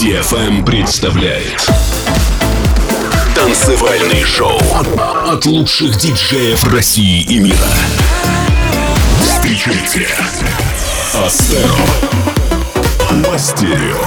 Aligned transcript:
DFM 0.00 0.64
представляет 0.64 1.60
Танцевальный 3.34 4.24
шоу 4.24 4.58
от 5.26 5.44
лучших 5.44 5.94
диджеев 5.98 6.64
России 6.72 7.20
и 7.20 7.38
мира. 7.38 7.58
Встречайте 9.20 10.08
Астеро 11.12 11.68
Мастерио. 13.30 13.98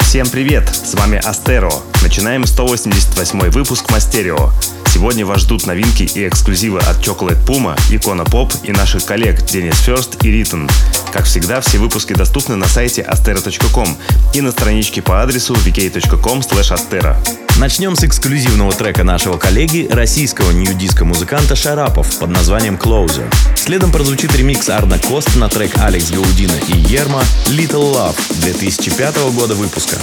Всем 0.00 0.28
привет! 0.28 0.68
С 0.68 0.92
вами 0.92 1.16
Астеро. 1.16 1.72
Начинаем 2.02 2.44
188 2.44 3.48
выпуск 3.48 3.90
Мастерио. 3.90 4.50
Сегодня 4.92 5.24
вас 5.24 5.40
ждут 5.40 5.66
новинки 5.66 6.02
и 6.02 6.28
эксклюзивы 6.28 6.78
от 6.78 6.98
Chocolate 6.98 7.42
Puma, 7.46 7.80
Икона 7.88 8.26
Поп 8.26 8.52
и 8.62 8.72
наших 8.72 9.06
коллег 9.06 9.42
Денис 9.42 9.78
Ферст 9.78 10.22
и 10.22 10.30
Ритон. 10.30 10.68
Как 11.14 11.24
всегда, 11.24 11.62
все 11.62 11.78
выпуски 11.78 12.12
доступны 12.12 12.56
на 12.56 12.68
сайте 12.68 13.00
astero.com 13.00 13.96
и 14.34 14.42
на 14.42 14.52
страничке 14.52 15.00
по 15.00 15.22
адресу 15.22 15.54
vk.com 15.54 16.40
astero. 16.40 17.16
Начнем 17.56 17.96
с 17.96 18.04
эксклюзивного 18.04 18.70
трека 18.72 19.02
нашего 19.02 19.38
коллеги, 19.38 19.88
российского 19.90 20.50
нью-диска 20.50 21.06
музыканта 21.06 21.56
Шарапов 21.56 22.18
под 22.18 22.28
названием 22.28 22.74
Closer. 22.74 23.32
Следом 23.56 23.92
прозвучит 23.92 24.36
ремикс 24.36 24.68
Арна 24.68 24.98
Кост 24.98 25.36
на 25.36 25.48
трек 25.48 25.72
Алекс 25.78 26.10
Гаудина 26.10 26.58
и 26.68 26.76
Ерма 26.92 27.22
Little 27.46 27.94
Love 27.94 28.16
2005 28.42 29.16
года 29.32 29.54
выпуска. 29.54 29.96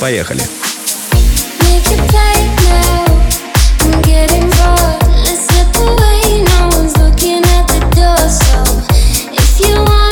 Поехали! 0.00 0.42
Make 1.62 1.90
it 1.90 2.08
play 2.08 2.56
now. 2.70 3.05
If 9.32 9.60
you 9.60 9.76
want. 9.84 10.05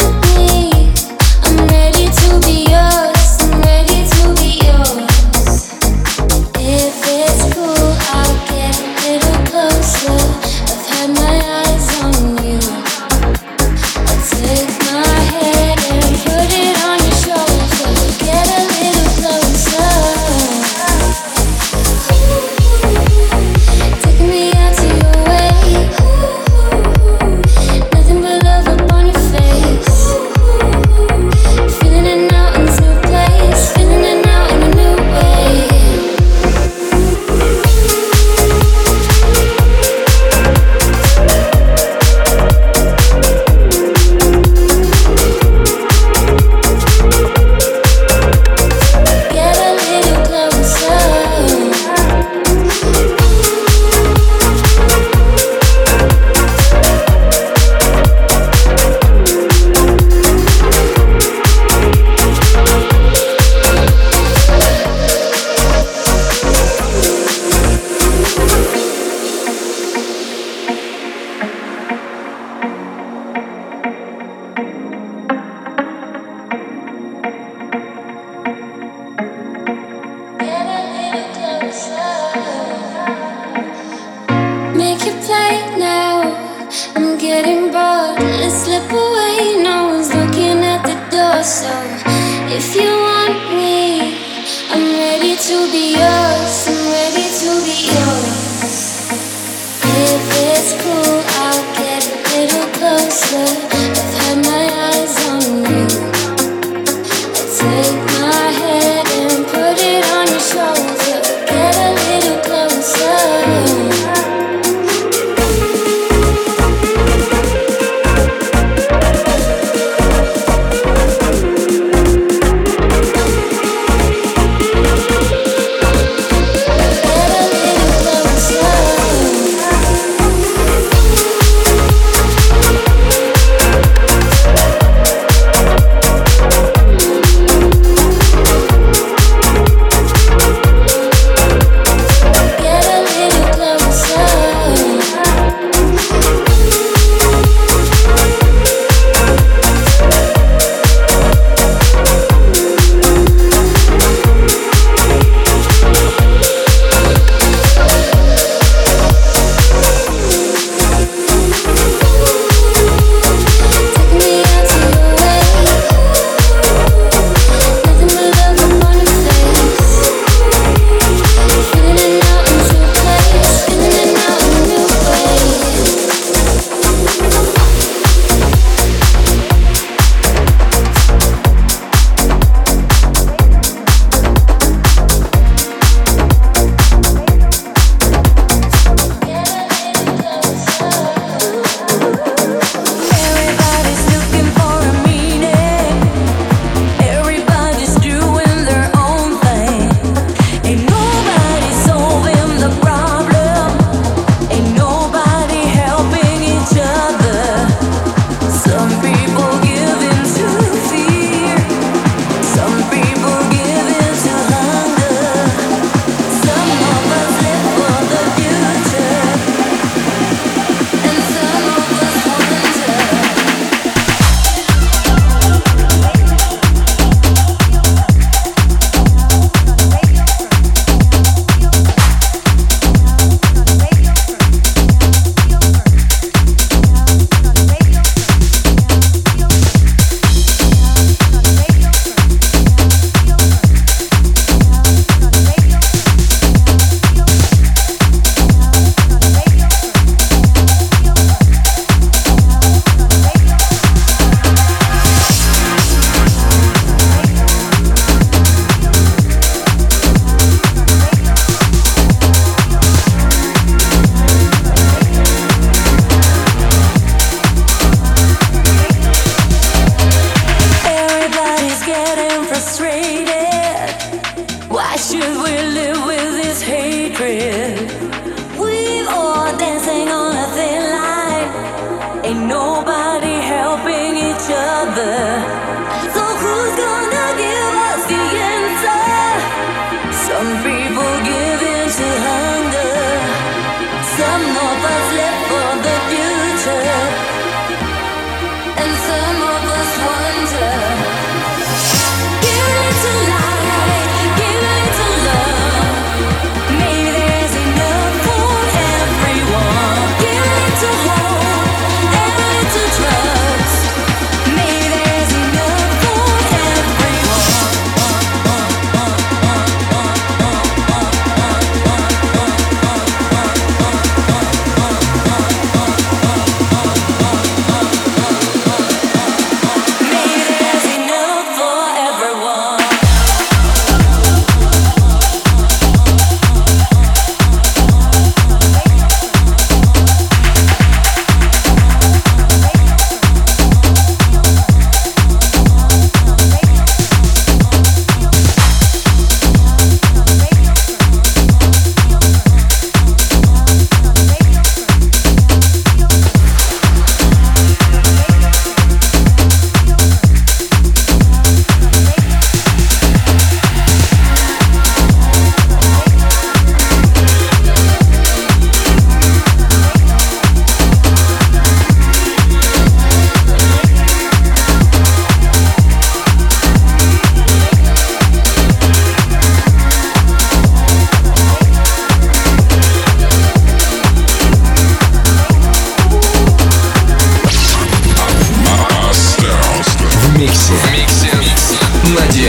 other 284.87 285.34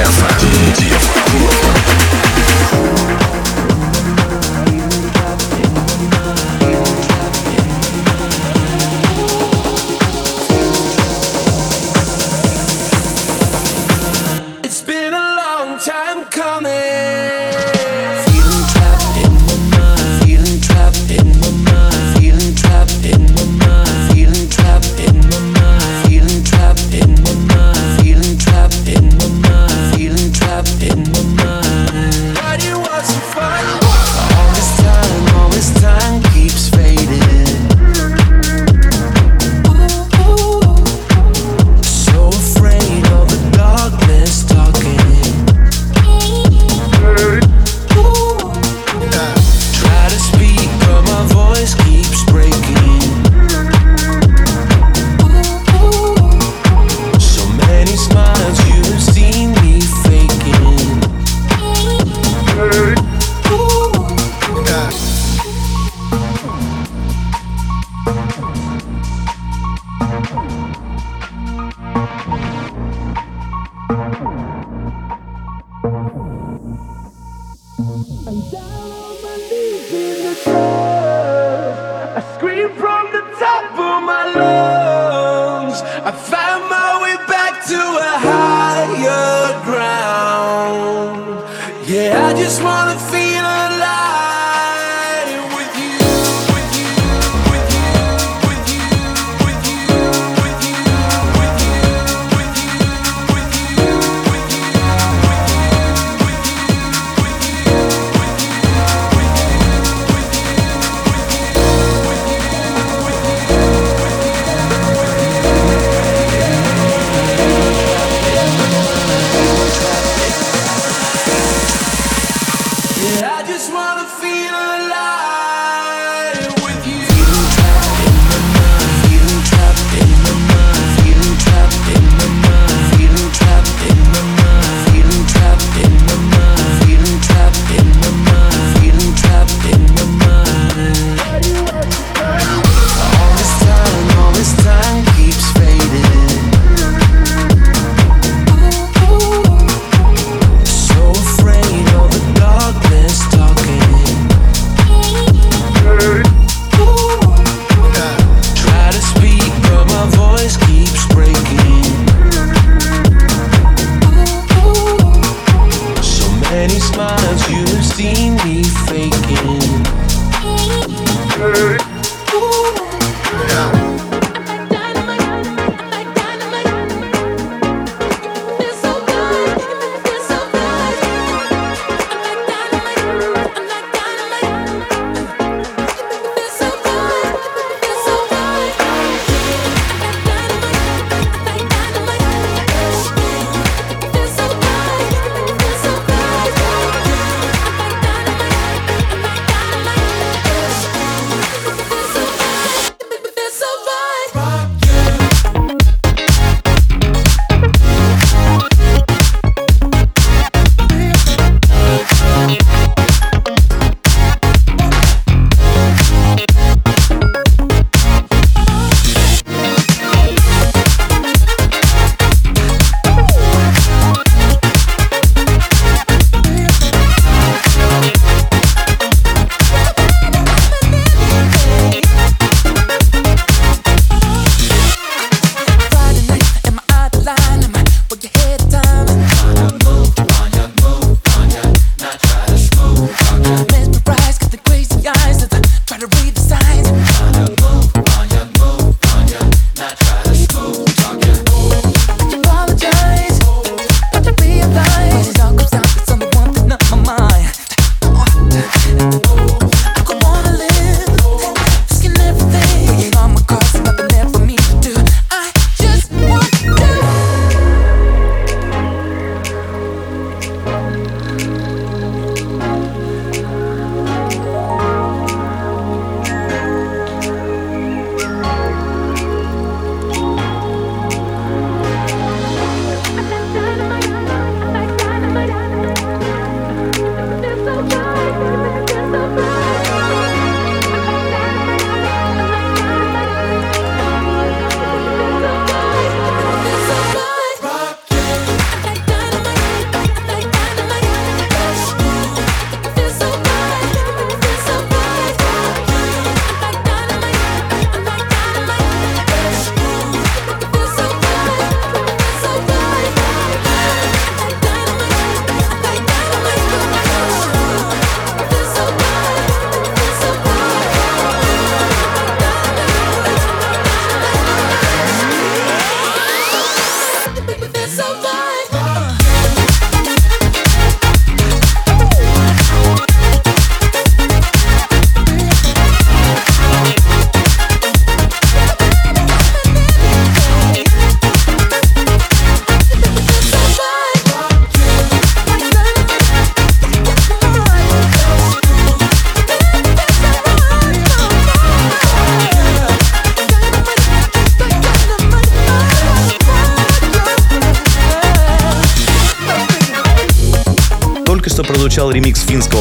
FM. 0.05 0.44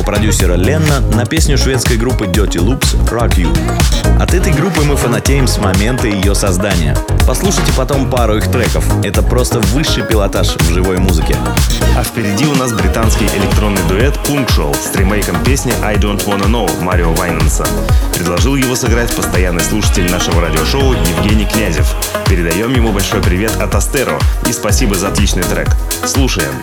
Продюсера 0.04 0.54
Ленна 0.54 1.00
на 1.00 1.24
песню 1.24 1.56
шведской 1.56 1.96
группы 1.96 2.26
Dirty 2.26 2.58
Loops 2.58 2.96
«Rock 3.10 3.36
You». 3.36 4.20
От 4.20 4.34
этой 4.34 4.52
группы 4.52 4.82
мы 4.82 4.96
фанатеем 4.96 5.46
с 5.46 5.58
момента 5.58 6.06
ее 6.06 6.34
создания. 6.34 6.96
Послушайте 7.26 7.72
потом 7.76 8.10
пару 8.10 8.36
их 8.36 8.50
треков. 8.50 8.84
Это 9.02 9.22
просто 9.22 9.60
высший 9.60 10.02
пилотаж 10.02 10.56
в 10.56 10.72
живой 10.72 10.98
музыке. 10.98 11.36
А 11.96 12.02
впереди 12.02 12.46
у 12.46 12.54
нас 12.54 12.72
британский 12.72 13.26
электронный 13.26 13.82
дуэт 13.88 14.14
Punctual 14.28 14.76
с 14.76 14.94
ремейком 14.96 15.42
песни 15.42 15.72
I 15.82 15.96
Don't 15.96 16.24
Wanna 16.26 16.46
Know 16.46 16.82
Марио 16.82 17.12
Вайнанса. 17.14 17.66
Предложил 18.14 18.56
его 18.56 18.76
сыграть 18.76 19.14
постоянный 19.14 19.62
слушатель 19.62 20.10
нашего 20.10 20.40
радиошоу 20.40 20.92
Евгений 20.92 21.46
Князев. 21.46 21.94
Передаем 22.28 22.74
ему 22.74 22.92
большой 22.92 23.22
привет 23.22 23.56
от 23.60 23.74
Астеро 23.74 24.18
и 24.48 24.52
спасибо 24.52 24.94
за 24.94 25.08
отличный 25.08 25.44
трек. 25.44 25.68
Слушаем. 26.04 26.54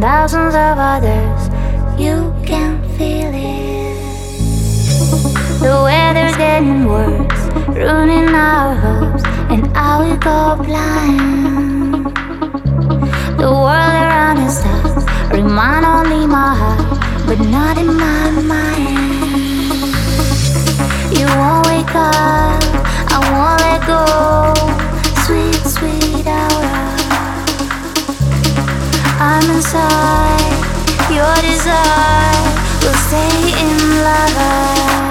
Thousands 0.00 0.54
of 0.54 0.78
others, 0.78 1.48
you 1.98 2.32
can 2.44 2.82
feel 2.96 3.30
it. 3.32 3.96
The 5.60 5.74
weather's 5.82 6.36
getting 6.36 6.84
worse, 6.86 7.42
ruining 7.68 8.34
our 8.34 8.74
hopes, 8.74 9.24
and 9.50 9.62
I 9.76 9.98
will 10.00 10.16
go 10.18 10.62
blind. 10.62 12.06
The 13.38 13.50
world 13.50 13.94
around 14.04 14.38
us 14.38 14.62
does 14.62 15.04
remind 15.32 15.84
only 15.84 16.26
my 16.26 16.54
heart, 16.54 17.00
but 17.26 17.38
not 17.40 17.78
in 17.78 17.86
my 17.86 18.30
mind. 18.52 18.98
You 21.18 21.26
won't 21.40 21.69
I 21.94 23.18
won't 23.32 23.60
let 23.66 23.80
go. 23.86 24.04
Sweet, 25.24 25.60
sweet 25.66 26.26
aura. 26.26 26.80
I'm 29.18 29.50
inside 29.50 30.60
your 31.10 31.34
desire 31.42 32.50
will 32.82 32.98
stay 33.08 33.60
in 33.62 34.04
love. 34.04 35.09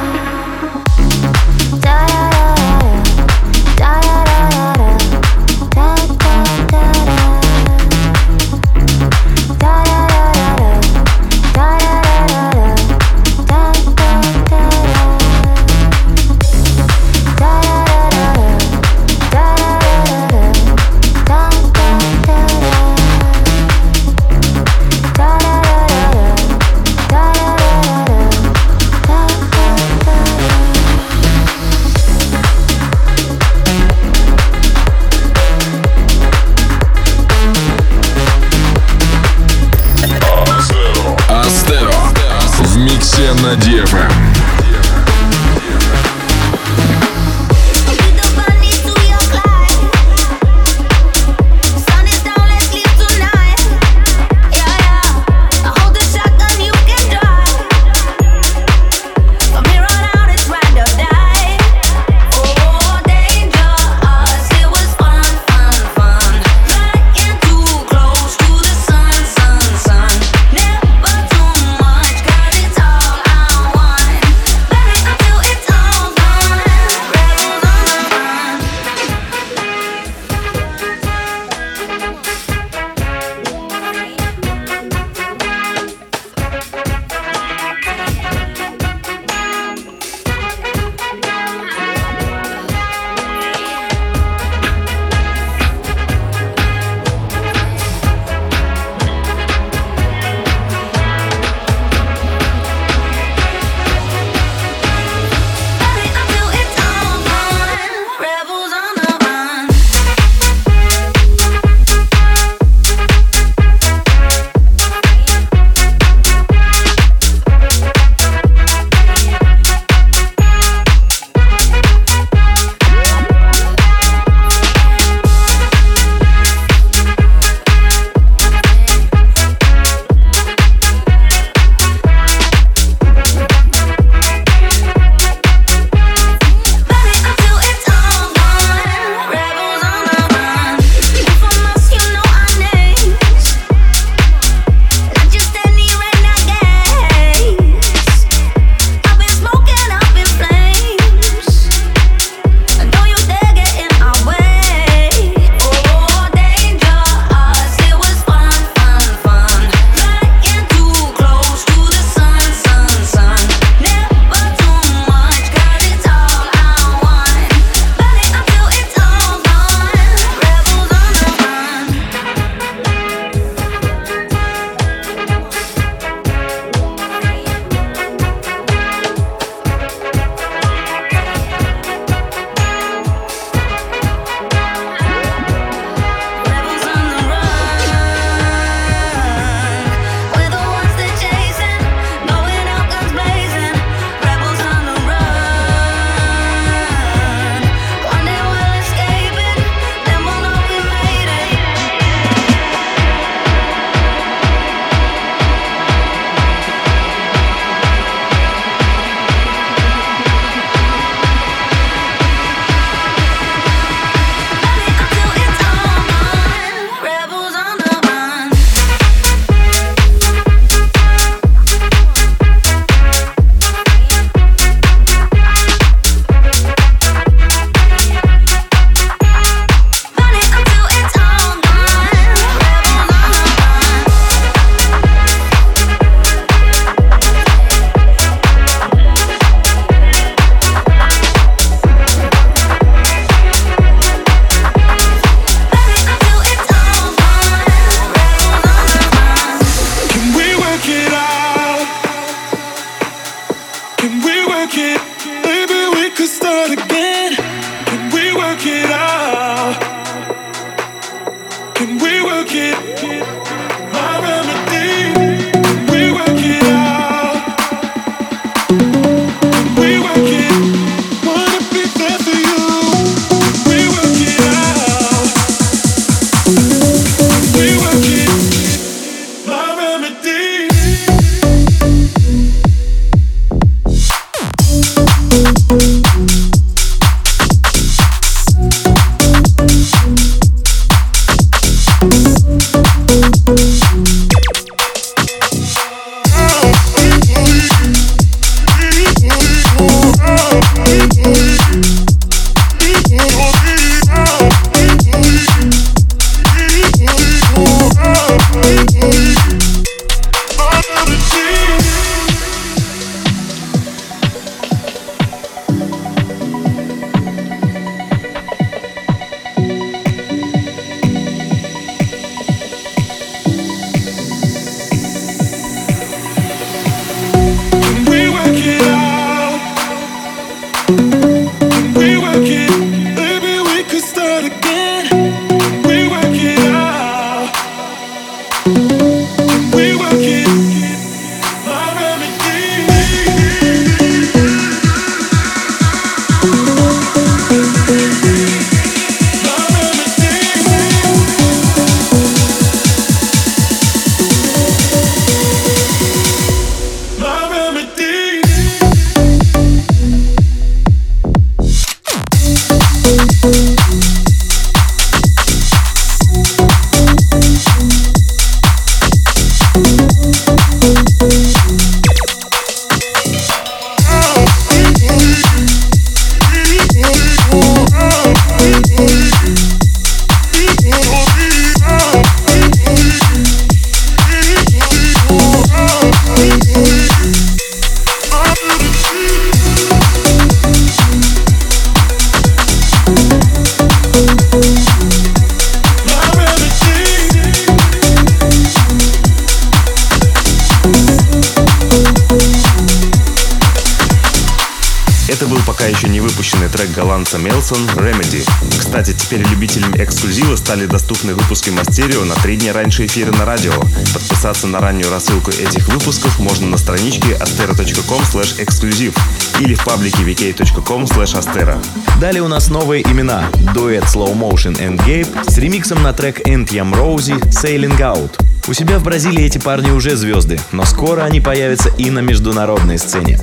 Голландца 407.19 407.37
Мелсон 407.37 407.85
Remedy. 407.95 408.47
Кстати, 408.79 409.13
теперь 409.13 409.41
любителям 409.41 409.93
эксклюзива 409.95 410.55
стали 410.55 410.85
доступны 410.85 411.33
выпуски 411.33 411.69
Мастерио 411.69 412.23
на 412.23 412.33
три 412.35 412.55
дня 412.55 412.71
раньше 412.71 413.05
эфира 413.07 413.31
на 413.33 413.43
радио. 413.43 413.73
Подписаться 414.13 414.67
на 414.67 414.79
раннюю 414.79 415.09
рассылку 415.09 415.51
этих 415.51 415.89
выпусков 415.89 416.39
можно 416.39 416.67
на 416.67 416.77
страничке 416.77 417.33
astera.com 417.33 418.21
эксклюзив 418.59 419.13
или 419.59 419.73
в 419.73 419.83
паблике 419.83 420.23
vk.com 420.23 421.03
astera. 421.03 421.77
Далее 422.21 422.41
у 422.41 422.47
нас 422.47 422.69
новые 422.69 423.03
имена. 423.03 423.49
Дуэт 423.73 424.03
Slow 424.03 424.33
Motion 424.33 424.79
and 424.79 424.97
Gabe 425.05 425.51
с 425.51 425.57
ремиксом 425.57 426.01
на 426.01 426.13
трек 426.13 426.47
End 426.47 426.69
Yam 426.69 426.93
Rosie 426.93 427.41
Sailing 427.49 427.99
Out. 427.99 428.39
У 428.69 428.73
себя 428.73 428.97
в 428.97 429.03
Бразилии 429.03 429.43
эти 429.43 429.57
парни 429.57 429.91
уже 429.91 430.15
звезды, 430.15 430.57
но 430.71 430.85
скоро 430.85 431.23
они 431.23 431.41
появятся 431.41 431.89
и 431.97 432.11
на 432.11 432.19
международной 432.19 432.97
сцене. 432.97 433.39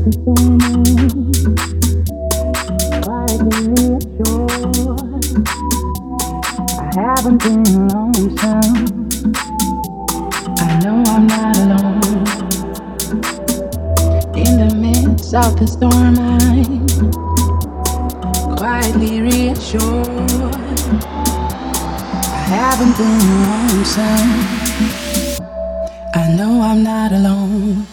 I 0.00 0.04
haven't 6.94 7.42
been 7.42 7.66
alone, 7.76 8.14
so 8.38 8.60
I 10.56 10.80
know 10.82 11.04
I'm 11.06 11.26
not 11.26 11.56
alone 11.58 12.00
in 14.34 14.52
the 14.56 14.70
midst 14.74 15.34
of 15.34 15.58
the 15.60 15.66
storm 15.66 16.16
I 16.18 16.64
quietly 18.56 19.20
reassure. 19.20 20.04
I 22.24 22.40
haven't 22.48 22.96
been 22.96 23.20
alone, 23.36 23.84
I 26.14 26.16
know 26.38 26.62
I'm 26.62 26.82
not 26.82 27.12
alone. 27.12 27.89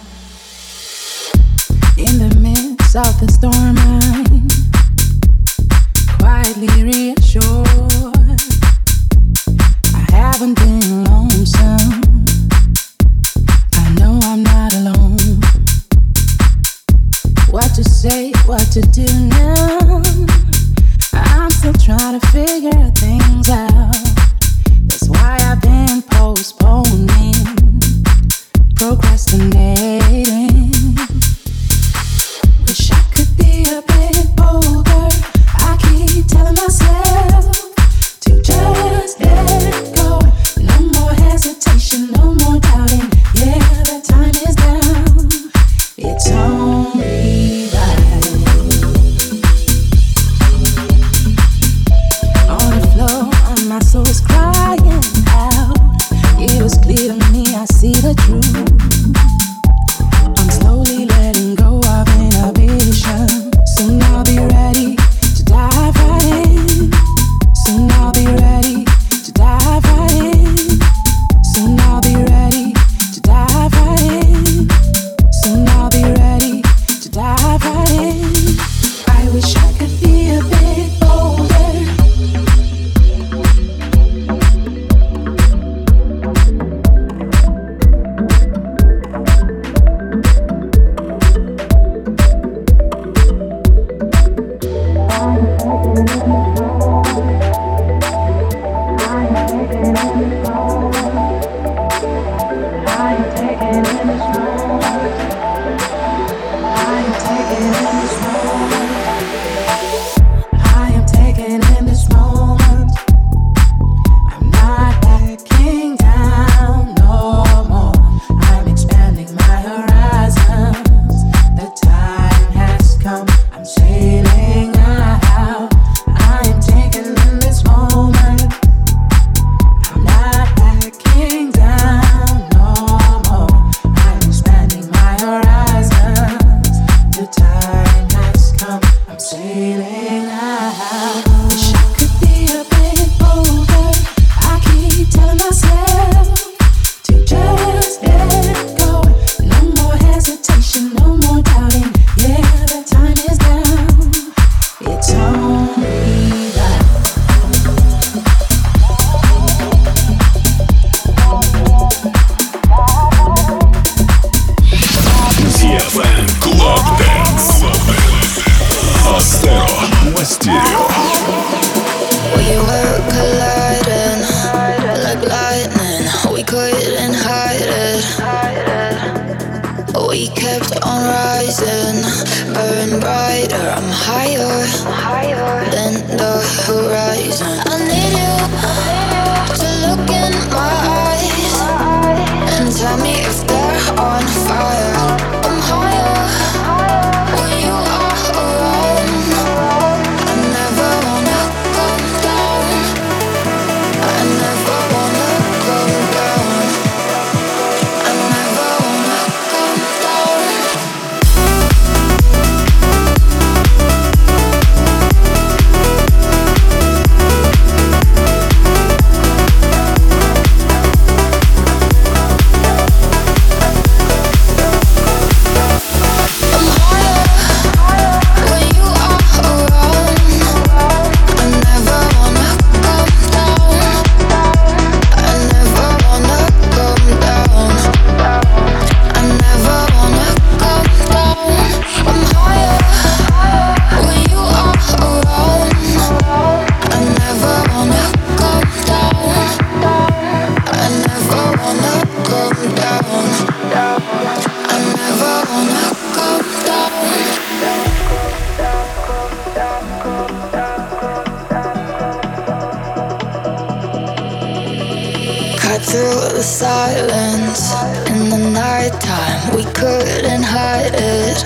the 266.38 266.43
silence 266.43 267.73
in 268.12 268.30
the 268.30 268.38
nighttime. 268.38 269.56
We 269.56 269.63
couldn't 269.73 270.43
hide 270.43 270.93
it. 270.93 271.41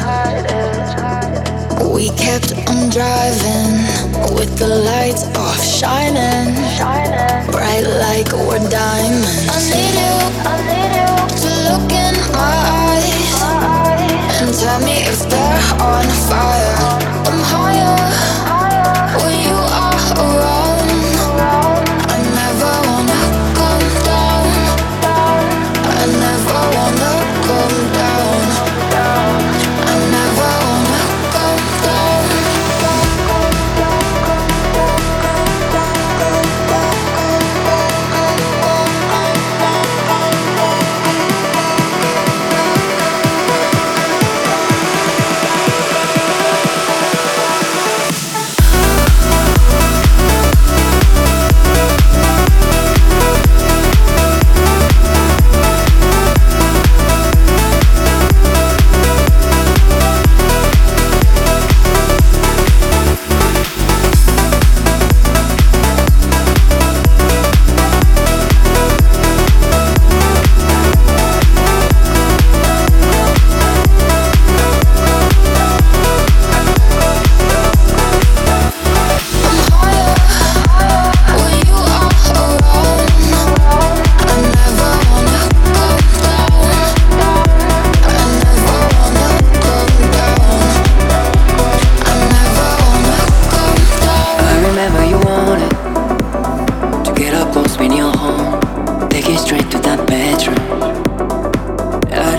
We 1.96 2.10
kept 2.20 2.52
on 2.68 2.90
driving 2.90 3.88
with 4.36 4.58
the 4.58 4.68
lights 4.68 5.24
off, 5.38 5.64
shining 5.64 6.56
bright 7.54 7.88
like 8.04 8.34
we're 8.34 8.60
diamonds. 8.68 9.48
I 9.48 9.60
need 9.72 9.96
you, 10.04 10.16
I 10.52 10.56
need 10.68 10.94
you 11.00 11.12
to 11.40 11.50
look 11.72 11.90
in 12.06 12.16
my 12.36 12.58
eyes 12.84 13.32
and 14.42 14.52
tell 14.60 14.80
me 14.84 15.08
if 15.08 15.20
they're 15.32 15.64
on 15.80 16.06
fire. 16.28 16.76
I'm 17.32 17.40
higher 17.54 17.96
when 19.24 19.36
you 19.40 19.56
are 19.56 19.96
around. 20.20 20.61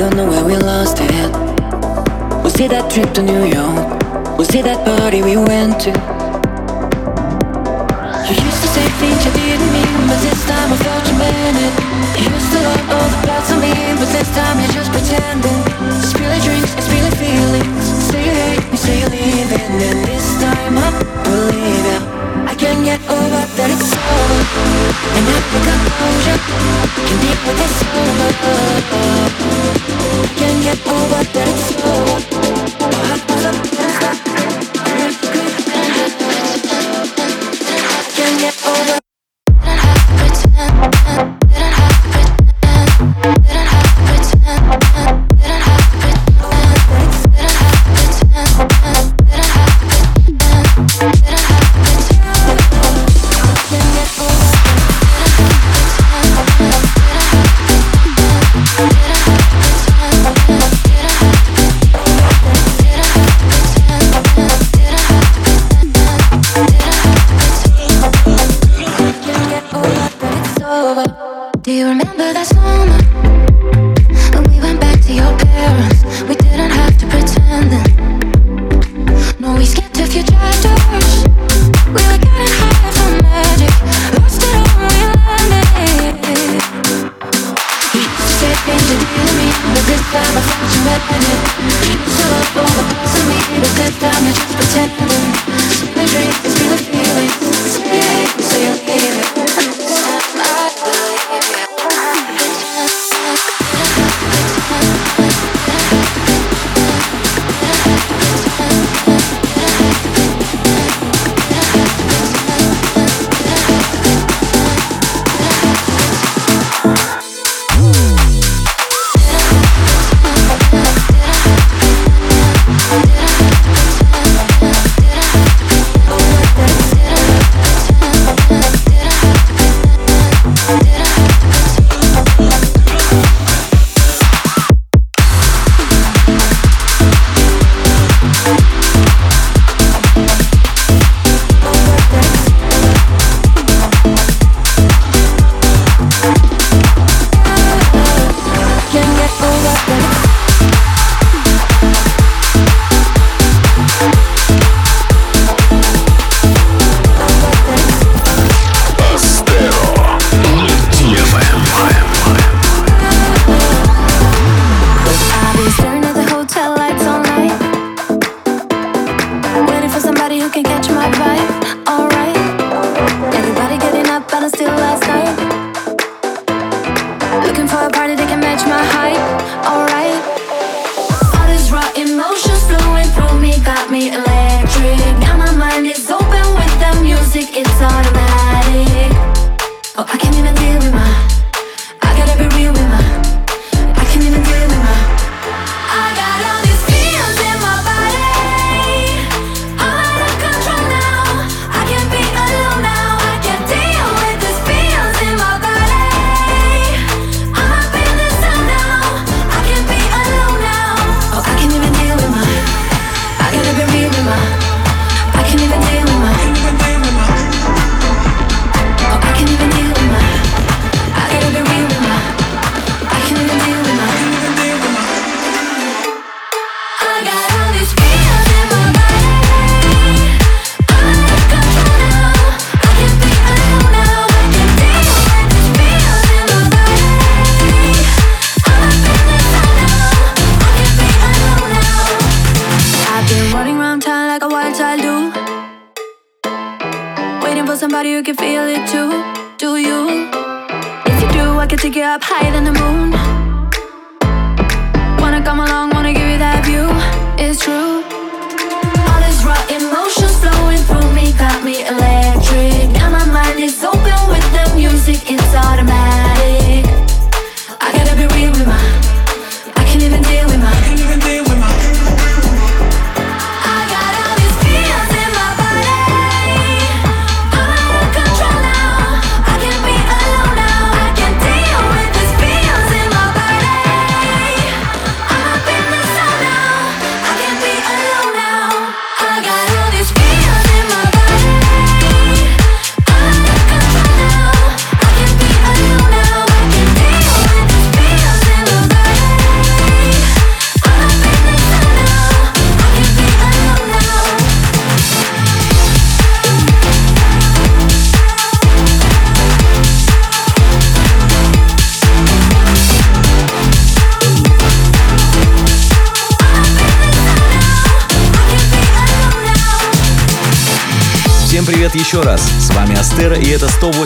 don't 0.02 0.16
know 0.16 0.28
where 0.28 0.44
we 0.44 0.56
lost 0.56 0.98
it. 0.98 1.30
Was 2.42 2.58
it 2.58 2.74
that 2.74 2.90
trip 2.90 3.14
to 3.14 3.22
New 3.22 3.46
York? 3.46 4.02
Was 4.34 4.50
it 4.50 4.66
that 4.66 4.82
party 4.82 5.22
we 5.22 5.38
went 5.38 5.78
to? 5.86 5.94
You 8.26 8.34
used 8.34 8.62
to 8.66 8.70
say 8.74 8.82
things 8.98 9.22
you 9.22 9.30
didn't 9.30 9.70
mean, 9.70 10.02
but 10.10 10.18
this 10.26 10.42
time 10.42 10.74
I 10.74 10.78
felt 10.82 11.06
you 11.06 11.14
meant 11.22 11.54
it. 11.54 11.74
You 12.18 12.26
used 12.34 12.50
to 12.50 12.58
love 12.66 12.82
all 12.98 13.08
the 13.14 13.20
parts 13.30 13.54
of 13.54 13.62
me, 13.62 13.70
but 13.94 14.10
this 14.10 14.26
time 14.34 14.58
you're 14.58 14.74
just 14.74 14.90
pretending. 14.90 15.58
Spill 16.02 16.34
your 16.34 16.42
drinks, 16.50 16.74
spill 16.82 17.06
your 17.06 17.18
feelings. 17.22 17.86
Say 18.10 18.26
you 18.26 18.34
hate 18.34 18.66
me, 18.74 18.78
say 18.82 18.98
you're 18.98 19.14
leaving, 19.14 19.70
and 19.86 20.02
this 20.02 20.26
time 20.42 20.82
I 20.82 20.90
believe 21.22 21.86
it 21.94 22.11
can 22.62 22.84
get 22.84 23.00
over 23.10 23.42
that 23.58 23.70
it's 23.74 23.90
over 23.90 24.40
And 25.16 25.26
have 25.34 25.46
the 25.50 25.60
composure 25.66 26.38
Can 27.06 27.18
deal 27.22 27.38
with 27.42 27.58
this 27.58 27.76
over 27.98 28.30
Can 30.38 30.56
get 30.62 30.78
over 30.86 31.22
that 31.34 31.48
it's 31.50 31.70
over 31.82 32.41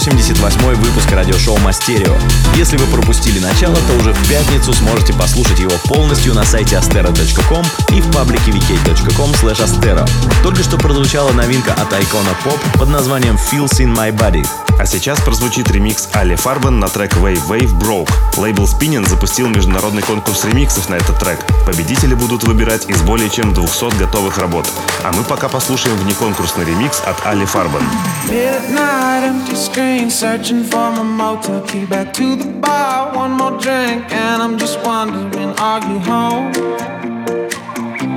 188 0.06 0.74
выпуск 0.76 1.10
радиошоу 1.10 1.58
Мастерио. 1.58 2.14
Если 2.54 2.76
вы 2.76 2.86
пропустили 2.86 3.40
начало, 3.40 3.74
то 3.74 3.94
уже 3.98 4.12
в 4.12 4.28
пятницу 4.28 4.72
сможете 4.72 5.12
послушать 5.12 5.58
его 5.58 5.72
полностью 5.86 6.32
на 6.32 6.44
сайте 6.44 6.76
astero.com 6.76 7.64
и 7.90 8.00
в 8.00 8.12
паблике 8.12 8.52
vk.com 8.52 9.32
astero. 9.32 10.08
Только 10.44 10.62
что 10.62 10.78
прозвучала 10.78 11.32
новинка 11.32 11.72
от 11.72 11.92
Icona 11.92 12.36
Pop 12.44 12.60
под 12.78 12.88
названием 12.88 13.34
Feels 13.34 13.80
in 13.80 13.92
My 13.96 14.16
Body. 14.16 14.46
А 14.78 14.84
сейчас 14.84 15.20
прозвучит 15.20 15.70
ремикс 15.70 16.08
Али 16.12 16.36
Фарбен 16.36 16.78
на 16.78 16.88
трек 16.88 17.14
Wave 17.14 17.44
Wave 17.48 17.76
Broke. 17.78 18.12
Лейбл 18.36 18.64
Spinning 18.64 19.08
запустил 19.08 19.48
международный 19.48 20.02
конкурс 20.02 20.44
ремиксов 20.44 20.88
на 20.88 20.96
этот 20.96 21.18
трек. 21.18 21.40
Победители 21.64 22.14
будут 22.14 22.44
выбирать 22.44 22.88
из 22.88 23.00
более 23.02 23.30
чем 23.30 23.54
200 23.54 23.98
готовых 23.98 24.38
работ. 24.38 24.68
А 25.02 25.12
мы 25.12 25.24
пока 25.24 25.48
послушаем 25.48 25.96
внеконкурсный 25.96 26.64
ремикс 26.64 27.00
от 27.06 27.26
Али 27.26 27.46
Фарбен. 27.46 27.82
Midnight, 28.28 29.56
searching 30.04 30.62
for 30.62 30.90
my 30.90 31.02
motel 31.02 31.62
key. 31.62 31.86
Back 31.86 32.12
to 32.14 32.36
the 32.36 32.44
bar, 32.60 33.16
one 33.16 33.32
more 33.32 33.58
drink, 33.58 34.04
and 34.12 34.42
I'm 34.42 34.58
just 34.58 34.78
wondering, 34.84 35.50
are 35.58 35.80
you 35.88 35.98
home? 36.00 36.52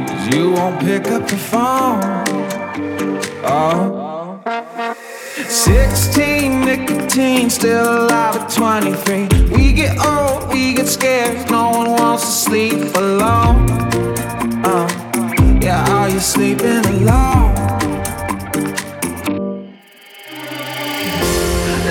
Cause 0.07 0.35
you 0.35 0.51
won't 0.51 0.79
pick 0.81 1.07
up 1.07 1.25
the 1.27 1.37
phone. 1.37 2.01
Oh. 3.45 4.41
16, 5.47 6.61
nicotine, 6.65 7.49
still 7.49 8.03
alive 8.03 8.35
at 8.35 8.51
23. 8.51 9.55
We 9.55 9.71
get 9.73 9.97
old, 10.05 10.51
we 10.51 10.73
get 10.73 10.87
scared, 10.87 11.49
no 11.49 11.69
one 11.69 11.91
wants 11.91 12.25
to 12.25 12.31
sleep 12.31 12.95
alone. 12.95 13.67
Oh. 14.65 14.87
Yeah, 15.61 15.89
are 15.95 16.09
you 16.09 16.19
sleeping 16.19 16.85
alone? 16.85 17.48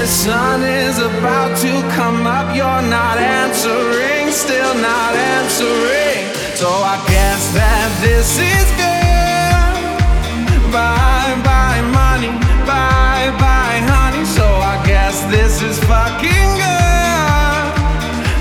Sun 0.08 0.62
is 0.62 0.98
about 0.98 1.52
to 1.58 1.70
come 1.94 2.26
up, 2.26 2.56
you're 2.56 2.82
not 2.88 3.18
answering, 3.18 4.32
still 4.32 4.74
not 4.80 5.14
answering. 5.14 6.32
So 6.56 6.68
I 6.68 6.96
guess 7.12 7.52
that 7.52 7.88
this 8.00 8.40
is 8.40 8.68
good. 8.80 10.72
Bye 10.72 11.36
bye, 11.44 11.82
money, 11.92 12.32
bye 12.64 13.28
bye, 13.36 13.80
honey. 13.84 14.24
So 14.24 14.44
I 14.44 14.80
guess 14.86 15.20
this 15.28 15.60
is 15.60 15.76
fucking 15.84 16.50
good. 16.56 17.64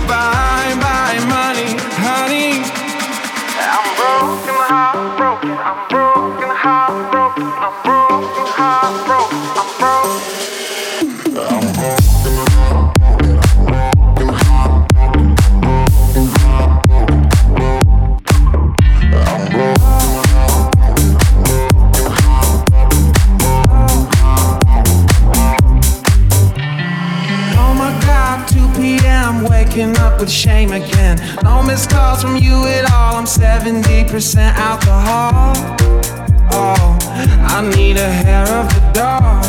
Bye 0.07 0.71
bye, 0.79 1.19
money, 1.27 1.67
honey. 1.99 2.63
I'm 3.59 3.87
broken, 3.99 4.55
heartbroken, 4.71 5.51
I'm 5.51 5.79
broken, 5.91 6.06
Waking 29.77 29.97
up 29.97 30.19
with 30.19 30.31
shame 30.31 30.71
again. 30.71 31.19
No 31.43 31.61
missed 31.61 31.91
calls 31.91 32.23
from 32.23 32.35
you 32.35 32.65
at 32.65 32.91
all. 32.91 33.15
I'm 33.15 33.25
70% 33.25 34.37
alcohol. 34.55 35.53
Oh, 36.51 36.97
I 37.47 37.61
need 37.75 37.97
a 37.97 38.09
hair 38.09 38.41
of 38.41 38.67
the 38.73 38.81
dog. 38.91 39.43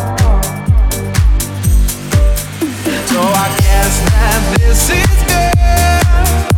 So 3.09 3.21
I 3.23 3.49
guess 3.59 4.01
that 4.11 4.57
this 4.59 4.91
is 4.91 6.53
good. 6.53 6.58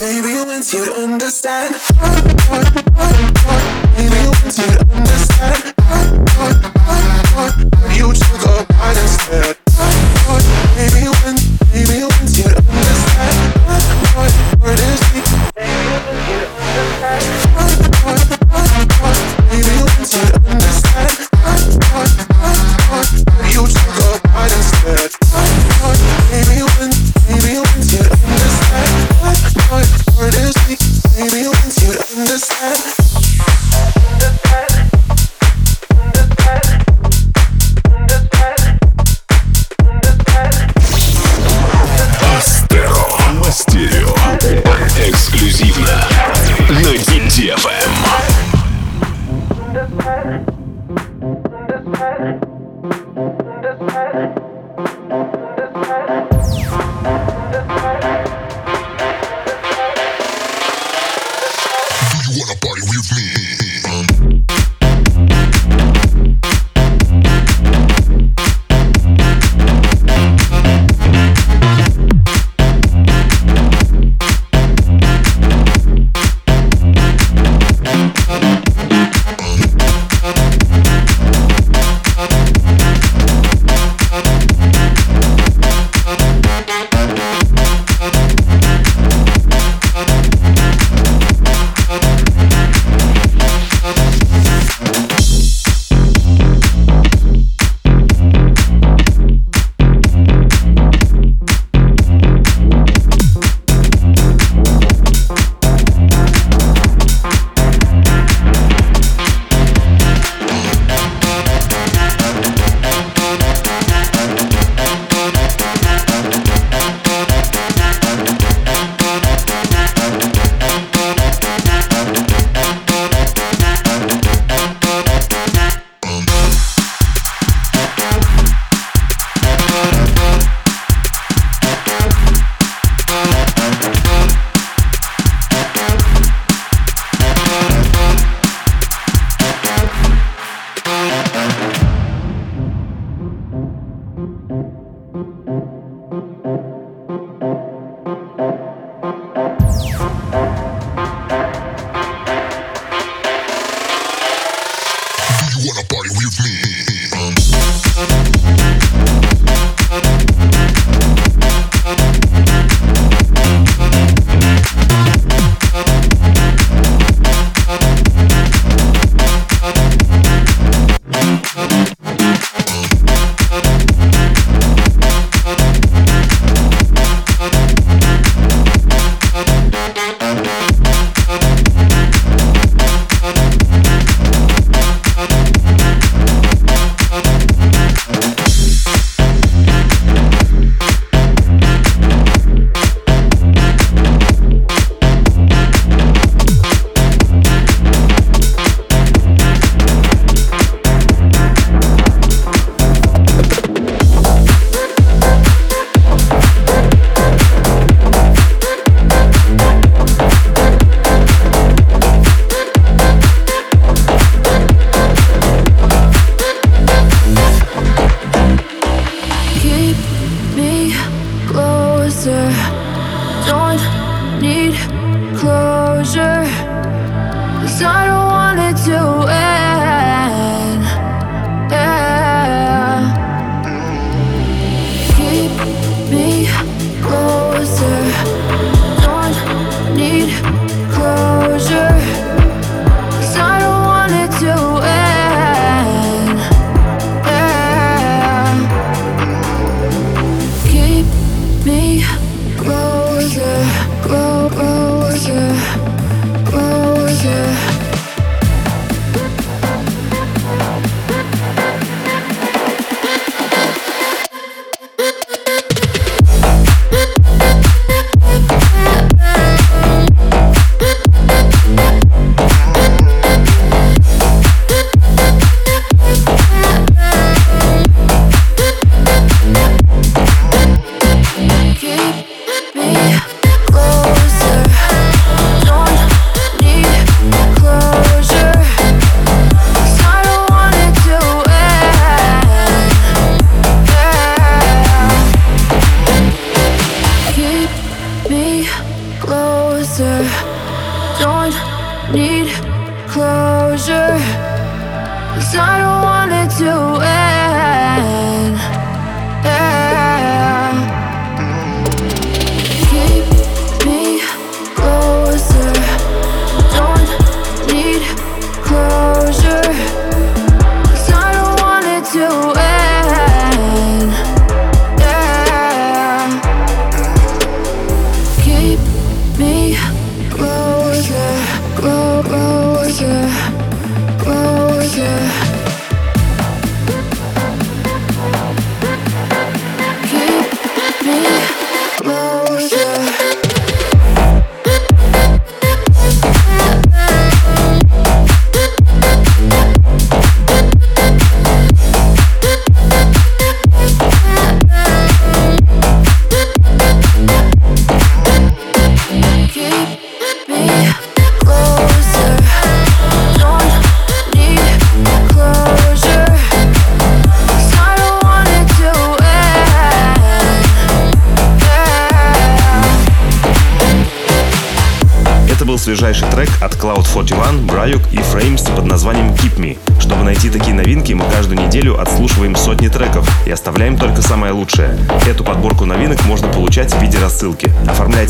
Maybe 0.00 0.34
once 0.44 0.72
you 0.72 0.84
understand, 0.94 1.74
Maybe 3.96 4.26
once 4.26 4.58
you 4.58 4.78
understand. 4.94 5.67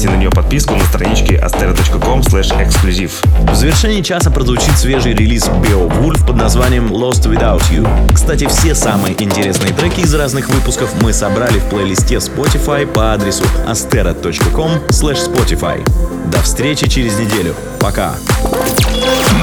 На 0.08 0.16
нее 0.16 0.30
подписку 0.30 0.74
на 0.74 0.84
страничке 0.84 1.36
astera.com 1.36 2.20
exclusive. 2.20 3.12
В 3.50 3.54
завершении 3.54 4.02
часа 4.02 4.30
прозвучит 4.30 4.76
свежий 4.78 5.14
релиз 5.14 5.48
Beowulf 5.48 6.26
под 6.26 6.36
названием 6.36 6.88
Lost 6.92 7.24
Without 7.24 7.62
You. 7.70 7.86
Кстати, 8.12 8.46
все 8.46 8.74
самые 8.74 9.14
интересные 9.22 9.72
треки 9.72 10.00
из 10.00 10.14
разных 10.14 10.48
выпусков 10.48 10.90
мы 11.02 11.12
собрали 11.12 11.58
в 11.58 11.64
плейлисте 11.64 12.16
Spotify 12.16 12.86
по 12.86 13.12
адресу 13.12 13.44
astera.com 13.66 14.72
spotify. 14.88 15.84
До 16.30 16.42
встречи 16.42 16.88
через 16.88 17.18
неделю. 17.18 17.54
Пока. 17.80 18.14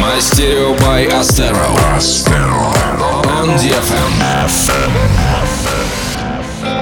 Мастерио 0.02 0.76
by 0.76 1.08
Astero. 1.10 1.76
On 3.38 3.50
DFM. 3.58 4.06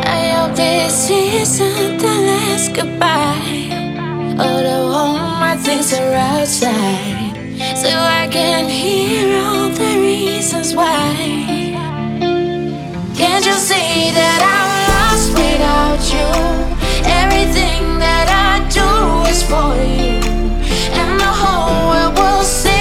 I 0.06 0.30
hope 0.36 0.56
this 0.56 1.10
isn't 1.10 1.98
the 2.00 2.14
last 2.28 2.74
goodbye. 2.74 3.72
Although 4.40 4.88
all 4.88 5.18
my 5.40 5.56
things 5.56 5.94
are 5.94 6.14
outside, 6.14 7.34
so 7.78 7.90
I 7.90 8.28
can 8.32 8.68
hear 8.68 9.40
all 9.46 9.70
the 9.70 10.00
reasons 10.00 10.76
why. 10.76 11.14
Can't 13.16 13.46
you 13.46 13.54
see 13.54 14.10
that 14.20 14.40
I'm 14.56 14.72
lost 14.92 15.30
without 15.38 16.02
you? 16.14 16.30
Everything 17.22 18.00
that 18.00 18.28
I 18.50 18.68
do 18.80 18.90
is 19.30 19.44
for 19.44 19.76
you, 20.02 20.18
and 21.00 21.20
the 21.20 21.34
whole 21.42 21.90
world 21.90 22.18
will 22.18 22.44
sing 22.44 22.72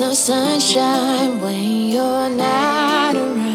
no 0.00 0.14
sunshine 0.14 1.38
when 1.42 1.90
you're 1.90 2.30
not 2.30 3.14
around. 3.14 3.49